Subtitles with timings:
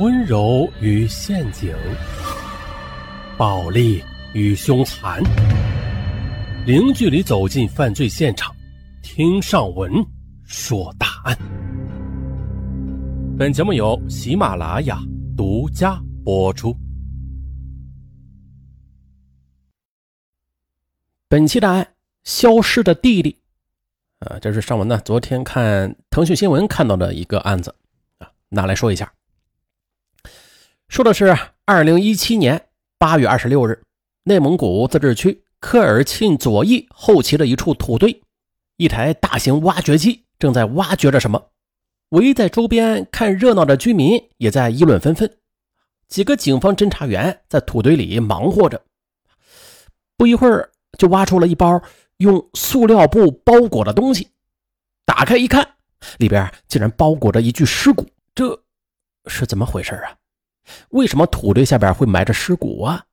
[0.00, 1.72] 温柔与陷阱，
[3.38, 4.02] 暴力
[4.32, 5.22] 与凶残，
[6.66, 8.52] 零距离走进犯罪现场，
[9.04, 10.04] 听上文
[10.42, 11.38] 说大案。
[13.38, 14.98] 本节目由喜马拉雅
[15.36, 16.76] 独家播出。
[21.28, 21.88] 本期大案：
[22.24, 23.38] 消失的弟弟。
[24.18, 27.72] 啊，这是上文呢，昨天看腾讯新闻看到的一个案子
[28.18, 29.08] 啊，拿来说一下。
[30.88, 33.82] 说的是二零一七年八月二十六日，
[34.24, 38.22] 内蒙古自治区科尔沁左翼后旗的一处土堆，
[38.76, 41.50] 一台大型挖掘机正在挖掘着什么。
[42.10, 45.38] 围在周边看热闹的居民也在议论纷纷。
[46.06, 48.80] 几个警方侦查员在土堆里忙活着，
[50.16, 51.82] 不一会儿就挖出了一包
[52.18, 54.28] 用塑料布包裹的东西。
[55.04, 55.76] 打开一看，
[56.18, 58.06] 里边竟然包裹着一具尸骨。
[58.34, 58.62] 这
[59.26, 60.14] 是怎么回事啊？
[60.90, 63.04] 为什么土堆下边会埋着尸骨啊？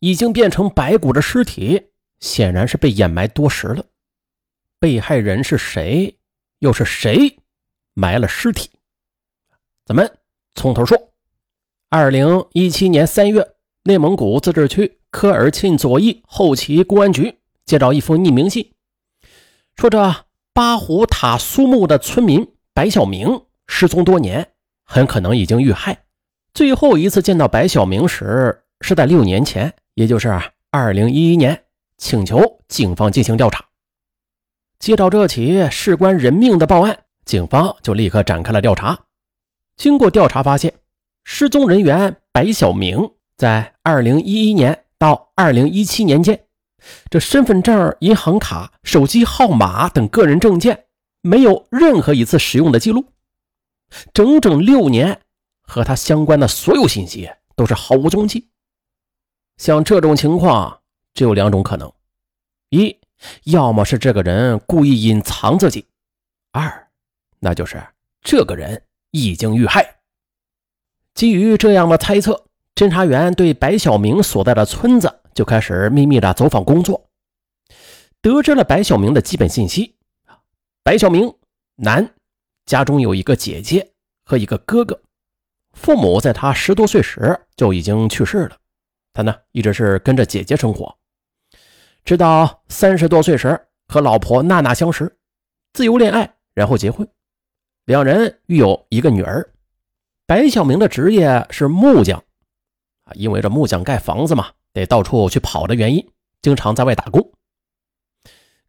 [0.00, 3.84] 已经变成白骨的尸体，显然是被掩埋多时了。
[4.78, 6.18] 被害人是谁？
[6.58, 7.38] 又是谁
[7.94, 8.70] 埋了尸体？
[9.86, 10.18] 咱们
[10.54, 10.98] 从头说。
[11.88, 18.72] 二零一七年三月，内蒙古自治区科尔沁左翼后旗公安局接到一封匿名信，
[19.76, 26.03] 说这八虎塔苏木的村民白小明失踪多年，很可能已经遇害。
[26.54, 30.32] 最后一次见到白小明时是在六年前，也就是
[30.70, 31.64] 二零一一年，
[31.98, 33.64] 请求警方进行调查。
[34.78, 38.96] 接到这起事关人命的报案，警方就立刻展开了调查。
[39.76, 40.72] 经过调查发现，
[41.24, 46.44] 失踪人员白小明在二零一一年到二零一七年间，
[47.10, 50.84] 这身份证、银行卡、手机号码等个人证件
[51.20, 53.06] 没有任何一次使用的记录，
[54.12, 55.18] 整整六年。
[55.64, 58.48] 和他相关的所有信息都是毫无踪迹。
[59.56, 60.80] 像这种情况，
[61.12, 61.92] 只有两种可能：
[62.70, 62.96] 一，
[63.44, 65.82] 要么是这个人故意隐藏自己；
[66.52, 66.88] 二，
[67.38, 67.84] 那就是
[68.20, 70.00] 这个人已经遇害。
[71.14, 72.44] 基于这样的猜测，
[72.74, 77.08] 侦查员对白小明所在的村子就开始秘密的走访工作，
[78.20, 79.94] 得知了白小明的基本信息：
[80.82, 81.32] 白小明，
[81.76, 82.12] 男，
[82.66, 83.92] 家中有一个姐姐
[84.24, 85.00] 和一个哥哥。
[85.74, 88.56] 父母在他十多岁时就已经去世了，
[89.12, 90.96] 他呢一直是跟着姐姐生活，
[92.04, 95.16] 直到三十多岁时和老婆娜娜相识，
[95.72, 97.06] 自由恋爱，然后结婚，
[97.84, 99.50] 两人育有一个女儿。
[100.26, 102.22] 白小明的职业是木匠，
[103.04, 106.08] 啊，因为这木匠盖房子嘛，得到处去跑的原因，
[106.40, 107.32] 经常在外打工。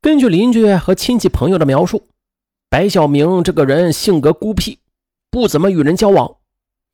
[0.00, 2.06] 根据邻居和亲戚朋友的描述，
[2.68, 4.78] 白小明这个人性格孤僻，
[5.30, 6.36] 不怎么与人交往。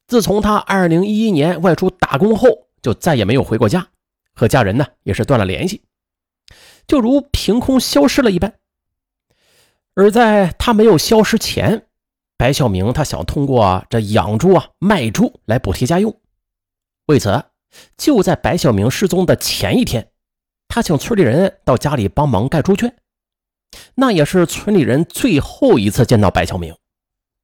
[0.07, 3.89] 自从他二零一一年外出打工后，就再也没有回过家，
[4.35, 5.83] 和家人呢也是断了联系，
[6.87, 8.55] 就如凭空消失了一般。
[9.95, 11.87] 而在他没有消失前，
[12.37, 16.21] 白小明他想通过这养猪啊、卖猪来补贴家用。
[17.07, 17.45] 为此，
[17.97, 20.11] 就在白小明失踪的前一天，
[20.69, 22.95] 他请村里人到家里帮忙盖猪圈，
[23.97, 26.77] 那也是村里人最后一次见到白小明。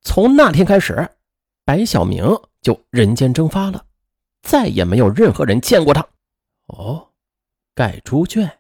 [0.02, 1.10] 从那天开始，
[1.64, 2.24] 白小明。
[2.62, 3.84] 就人间蒸发了，
[4.42, 6.06] 再也没有任何人见过他。
[6.66, 7.08] 哦，
[7.74, 8.50] 盖猪圈，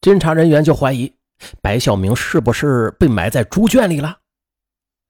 [0.00, 1.12] 侦查人员就怀疑
[1.60, 4.20] 白小明是不是被埋在猪圈里了。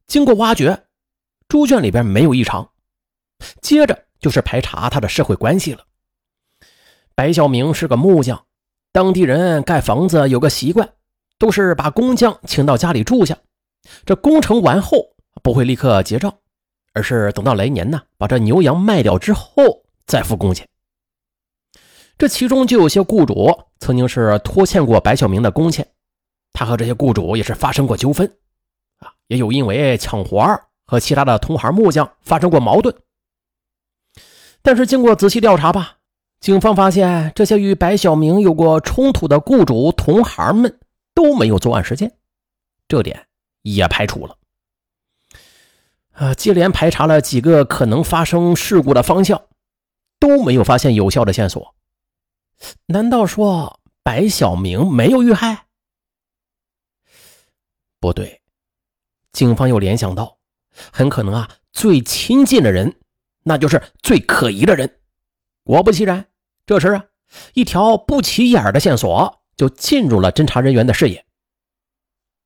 [0.06, 0.86] 经过挖掘，
[1.46, 2.68] 猪圈里边没有异常。
[3.60, 5.84] 接着就是排查他的社会关系了。
[7.14, 8.46] 白小明是个木匠，
[8.92, 10.94] 当地人盖房子有个习惯，
[11.38, 13.36] 都是把工匠请到家里住下，
[14.06, 16.34] 这工程完后不会立刻结账。
[16.94, 20.66] 而是等到来年呢，把这牛羊卖掉之后再付工钱。
[22.16, 25.86] 这其中就有些雇主曾经是拖欠过白小明的工钱，
[26.52, 28.26] 他和这些雇主也是发生过纠纷，
[29.00, 30.46] 啊，也有因为抢活
[30.86, 32.94] 和其他的同行木匠发生过矛盾。
[34.62, 35.96] 但是经过仔细调查吧，
[36.38, 40.78] 警方发现这些与白小明有过冲突的雇主同行们
[41.12, 42.10] 都没有作案时间，
[42.86, 43.26] 这点
[43.62, 44.36] 也排除了。
[46.14, 46.34] 啊！
[46.34, 49.46] 接连排查了几个可能发生事故的方向，
[50.18, 51.74] 都没有发现有效的线索。
[52.86, 55.66] 难道说白小明没有遇害？
[58.00, 58.42] 不对，
[59.32, 60.38] 警方又联想到，
[60.92, 62.94] 很可能啊，最亲近的人，
[63.42, 65.00] 那就是最可疑的人。
[65.64, 66.26] 果不其然，
[66.64, 67.04] 这时啊，
[67.54, 71.24] 一条不起眼的线索就进入了侦查人员的视野。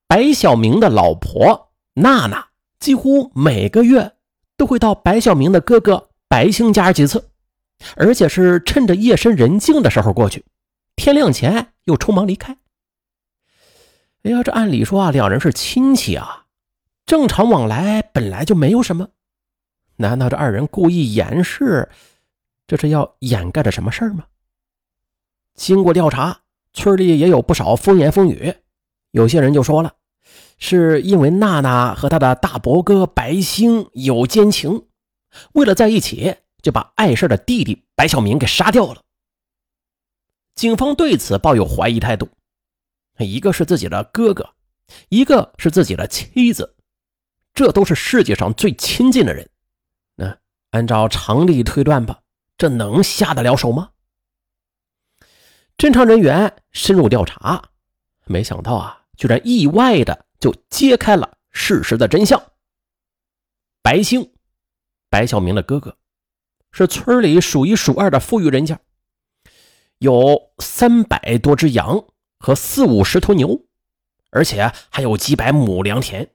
[0.07, 2.48] 白小明的老婆娜娜。
[2.79, 4.13] 几乎每个月
[4.57, 7.31] 都会到白孝明的哥哥白兴家几次，
[7.97, 10.45] 而且是趁着夜深人静的时候过去，
[10.97, 12.57] 天亮前又匆忙离开。
[14.23, 16.47] 哎呀，这按理说啊，两人是亲戚啊，
[17.07, 19.09] 正常往来本来就没有什么，
[19.97, 21.89] 难道这二人故意掩饰，
[22.67, 24.25] 这是要掩盖着什么事儿吗？
[25.55, 26.41] 经过调查，
[26.73, 28.55] 村里也有不少风言风语，
[29.13, 29.95] 有些人就说了，
[30.59, 34.87] 是因为娜娜和她的大伯哥白星有奸情，
[35.53, 39.03] 为了在一起，就把碍事的弟弟白小明给杀掉了。
[40.55, 42.29] 警方对此抱有怀疑态度。
[43.19, 44.51] 一个是自己的哥哥，
[45.09, 46.77] 一个是自己的妻子，
[47.53, 49.49] 这都是世界上最亲近的人。
[50.15, 50.39] 那
[50.71, 52.21] 按照常理推断吧，
[52.57, 53.91] 这能下得了手吗？
[55.77, 57.71] 侦查人员深入调查，
[58.25, 62.43] 没想到啊，居然意外的就揭开了事实的真相。
[63.83, 64.33] 白兴，
[65.09, 65.97] 白小明的哥哥，
[66.73, 68.79] 是村里数一数二的富裕人家，
[69.99, 72.05] 有三百多只羊。
[72.41, 73.65] 和四五十头牛，
[74.31, 76.31] 而且还有几百亩良田。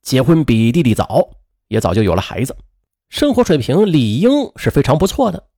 [0.00, 1.32] 结婚比弟弟早，
[1.66, 2.56] 也早就有了孩子，
[3.10, 5.50] 生活水平理应是非常不错的。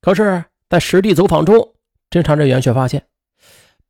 [0.00, 1.76] 可是，在实地走访中，
[2.10, 3.06] 侦查人员却发现，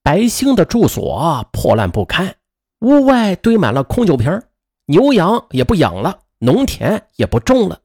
[0.03, 2.37] 白兴的住所破烂不堪，
[2.81, 4.43] 屋外堆满了空酒瓶，
[4.87, 7.81] 牛羊也不养了，农田也不种了，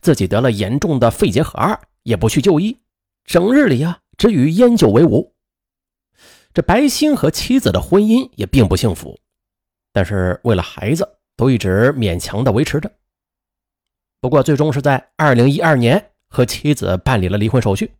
[0.00, 2.78] 自己得了严重的肺结核，也不去就医，
[3.24, 5.34] 整日里啊，只与烟酒为伍。
[6.52, 9.18] 这白星和妻子的婚姻也并不幸福，
[9.92, 12.92] 但是为了孩子，都一直勉强的维持着。
[14.20, 17.92] 不过，最终是在二零一二年和妻子办理了离婚手续，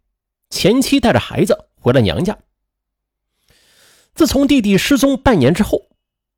[0.51, 2.39] 前妻带着孩子回了娘家。
[4.15, 5.89] 自从弟弟失踪半年之后，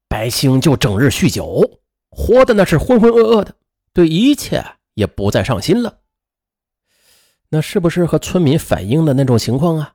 [0.08, 1.80] 白星就整日酗酒，
[2.10, 3.54] 活的那是浑浑噩噩的，
[3.92, 4.64] 对一切
[4.94, 6.00] 也不再上心了。
[7.48, 9.94] 那是不是和村民反映的那种情况啊？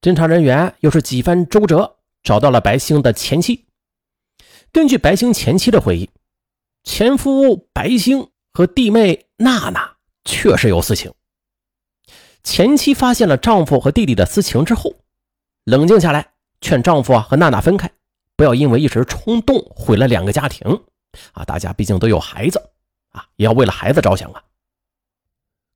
[0.00, 3.66] 侦查人员又是几番周折，找到了白星的前妻。
[4.72, 6.10] 根据白星前妻的回忆，
[6.82, 11.12] 前夫白星和弟妹娜娜确实有私情。
[12.42, 14.94] 前妻发现了丈夫和弟弟的私情之后，
[15.64, 17.92] 冷静下来，劝丈夫啊和娜娜分开，
[18.42, 20.68] 不要因为一时冲动毁了两个家庭。
[21.30, 22.60] 啊，大家毕竟都有孩子，
[23.10, 24.42] 啊，也要为了孩子着想啊。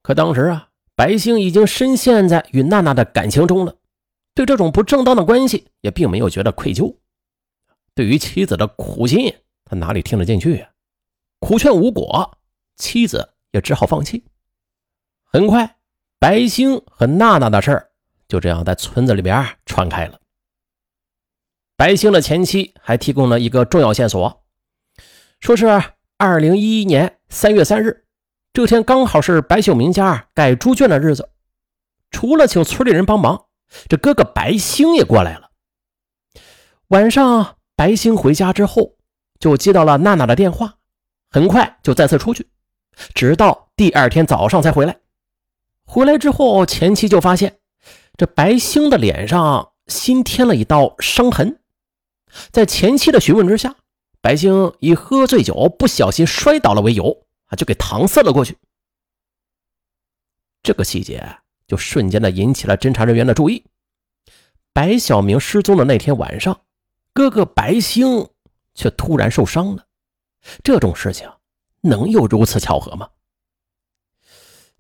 [0.03, 3.77] 可当时啊，白星已经深陷在与娜娜的感情中了。
[4.35, 6.97] 对这种不正当的关系也并没有觉得愧疚，
[7.95, 9.33] 对于妻子的苦心，
[9.65, 10.67] 他哪里听得进去？
[11.39, 12.37] 苦劝无果，
[12.75, 14.25] 妻子也只好放弃。
[15.23, 15.77] 很快，
[16.19, 17.91] 白星和娜娜的事儿
[18.27, 20.19] 就这样在村子里边传开了。
[21.77, 24.43] 白星的前妻还提供了一个重要线索，
[25.41, 25.67] 说是
[26.17, 28.05] 二零一一年三月三日，
[28.55, 31.29] 这天刚好是白秀明家盖猪圈的日子，
[32.11, 33.45] 除了请村里人帮忙。
[33.89, 35.51] 这哥哥白星也过来了。
[36.89, 38.97] 晚上，白星回家之后，
[39.39, 40.77] 就接到了娜娜的电话，
[41.31, 42.49] 很快就再次出去，
[43.13, 44.97] 直到第二天早上才回来。
[45.85, 47.59] 回来之后，前妻就发现
[48.17, 51.59] 这白星的脸上新添了一道伤痕。
[52.51, 53.77] 在前妻的询问之下，
[54.21, 58.57] 白星以喝醉酒不小心摔倒了为由，啊，就给搪塞了过去。
[60.63, 61.39] 这个细节。
[61.69, 63.65] 就瞬间的引起了侦查人员的注意。
[64.73, 66.61] 白小明失踪的那天晚上，
[67.13, 68.29] 哥哥白星
[68.73, 69.85] 却突然受伤了。
[70.63, 71.29] 这种事情
[71.81, 73.11] 能有如此巧合吗？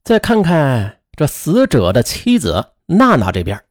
[0.04, 3.64] 再看看这死者的妻子娜娜这边，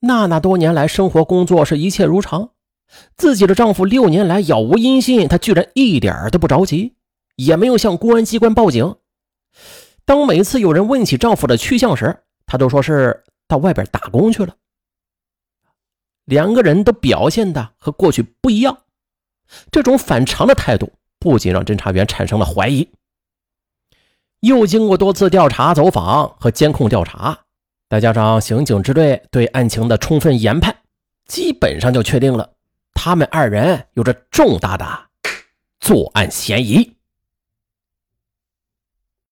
[0.00, 2.50] 娜娜多年来生活工作是一切如常，
[3.16, 6.94] 自己的丈夫六年来杳无音信，她居然一点都不着急，
[7.36, 8.96] 也没有向公安机关报警。
[10.04, 14.54] 当每次有人问起丈夫的去向时，她都说是到外边打工去了。
[16.24, 18.78] 两个人都表现的和过去不一样，
[19.70, 22.88] 这种反常的态度不仅让侦查员产生了怀疑，
[24.40, 27.40] 又经过多次调查、走访和监控调查，
[27.88, 30.76] 再加上刑警支队对案情的充分研判，
[31.26, 32.52] 基本上就确定了
[32.94, 34.86] 他们二人有着重大的
[35.80, 36.96] 作案嫌疑。